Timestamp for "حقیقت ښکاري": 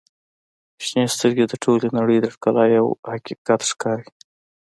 3.13-4.07